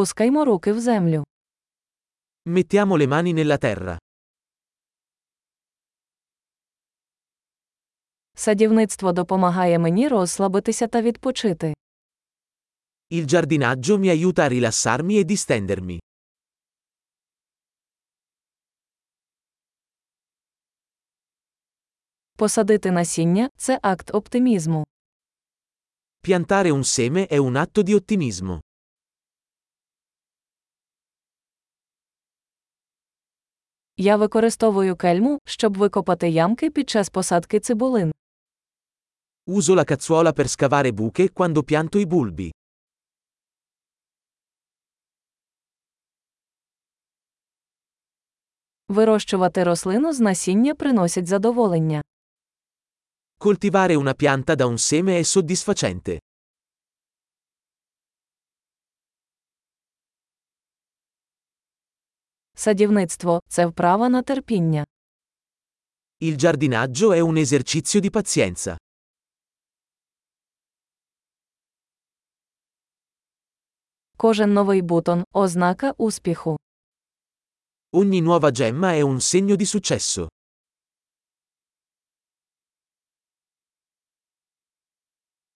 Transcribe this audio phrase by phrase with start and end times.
[0.00, 1.24] Пускаймо руки в землю.
[2.44, 3.98] Mettiamo le mani nella terra.
[8.34, 11.74] Садівництво допомагає мені розслабитися та відпочити.
[13.10, 15.98] Il giardinaggio mi aiuta a rilassarmi e distendermi.
[22.36, 24.84] Посадити насіння це акт оптимізму.
[26.28, 28.60] Piantare un seme è un atto di ottimismo.
[33.99, 38.11] Я використовую кельму, щоб викопати ямки під час посадки цибулин.
[39.47, 42.51] Uso la cazzuola per scavare buche quando pianto i bulbi.
[48.87, 52.01] Вирощувати рослину з насіння приносить задоволення.
[53.39, 56.19] Coltivare una pianta da un seme è soddisfacente.
[62.59, 64.85] Садівництво це вправа на терпіння.
[66.21, 68.77] Il giardinaggio è un esercizio di pazienza.
[74.17, 76.57] Кожен новий бутон ознака успіху.
[77.91, 80.27] Ogni nuova gemma è un segno di successo.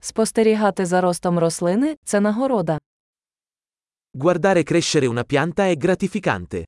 [0.00, 2.78] Спостерігати за ростом рослини це нагорода.
[4.14, 6.64] Guardare crescere una pianta è gratificante.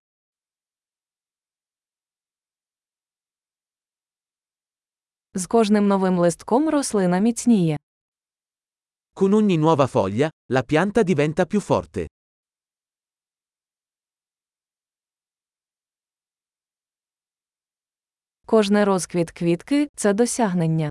[5.38, 7.78] З кожним новим листком рослина міцніє.
[9.16, 12.08] Con ogni nuova foglia, la pianta diventa più forte.
[18.46, 20.90] Кожне розквіт квітки це досягнення.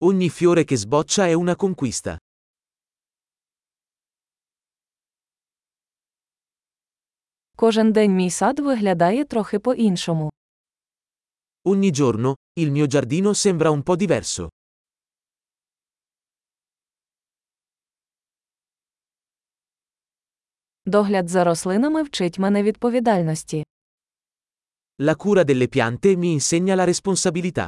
[0.00, 2.18] Ogni fiore che sboccia è una conquista.
[7.56, 10.32] Кожен день мій сад виглядає трохи по-іншому.
[11.67, 14.47] Ogni giorno, il mio giardino sembra un po' diverso.
[20.85, 23.63] Догляд за рослинами вчить мене відповідальності.
[25.01, 27.67] La cura delle piante mi insegna la responsabilità.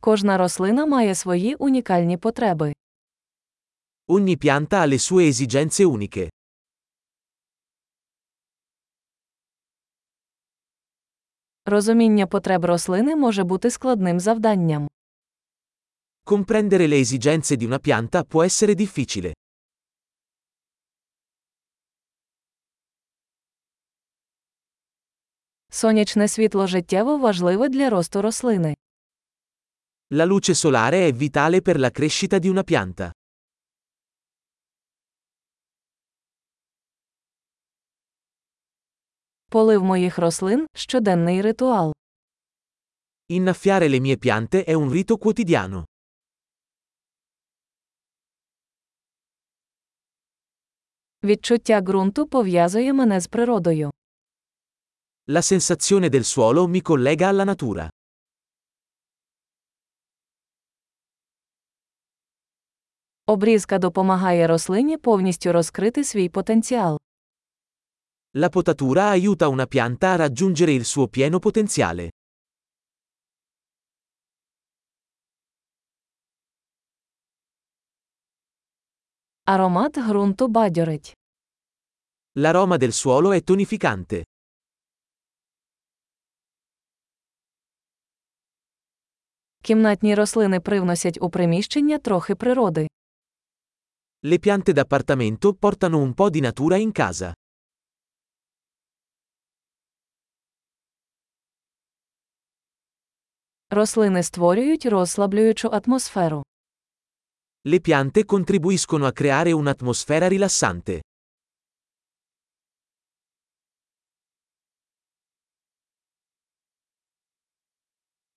[0.00, 2.72] Кожна рослина має свої унікальні потреби.
[4.08, 6.28] Ogni pianta ha le sue esigenze uniche.
[11.66, 14.88] Розуміння потреб рослини може бути складним завданням.
[16.24, 19.32] Comprendere le esigenze di una pianta può essere difficile.
[25.70, 28.74] Сонячне світло життєво важливе для росту рослини.
[30.12, 33.12] La luce solare è vitale per la crescita di una pianta.
[39.55, 41.93] Полив моїх рослин щоденний ритуал.
[43.29, 45.85] Innaffiare le mie piante è un rito quotidiano.
[51.23, 53.91] Відчуття ґрунту пов'язує мене з природою.
[55.27, 57.89] La sensazione del suolo mi collega alla natura.
[63.25, 66.99] Обрізка допомагає рослині повністю розкрити свій потенціал.
[68.36, 72.10] La potatura aiuta una pianta a raggiungere il suo pieno potenziale.
[79.44, 81.12] Аромат ґрунту бадьорить.
[82.38, 84.22] L'aroma del suolo è tonificante.
[89.62, 92.86] Кімнатні рослини привносять у приміщення трохи природи.
[94.22, 97.32] Le piante d'appartamento portano un po' di natura in casa.
[103.75, 106.43] Рослини створюють розслаблюючу атмосферу.
[107.67, 111.01] Le piante contribuiscono a creare un'atmosfera rilassante.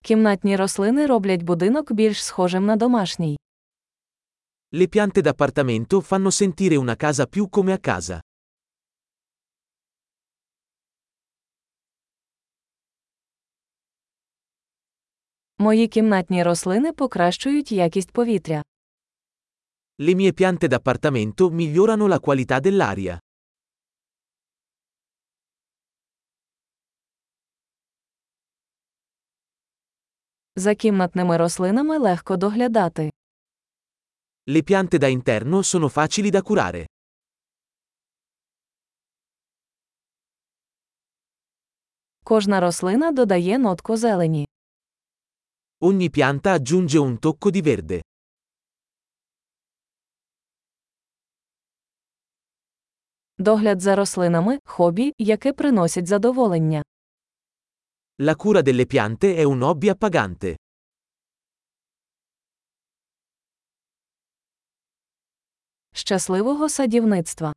[0.02, 3.38] Кімнатні рослини роблять будинок більш схожим на домашній.
[4.72, 8.20] Le piante d'appartamento fanno sentire una casa più come a casa.
[15.60, 18.62] Мої кімнатні рослини покращують якість повітря.
[20.00, 23.18] Le mie piante d'appartamento migliorano la qualità dell'aria.
[30.56, 33.10] За кімнатними рослинами легко доглядати.
[34.46, 36.86] Le piante da interno sono facili da curare.
[42.24, 44.46] Кожна рослина додає нотку зелені.
[45.80, 48.00] Ogni pianta aggiunge un tocco di verde.
[53.38, 56.82] Догляд за рослинами хобі, яке приносить задоволення.
[58.20, 60.56] La cura delle piante è un hobby appagante.
[65.92, 67.52] Щасливого садівництва!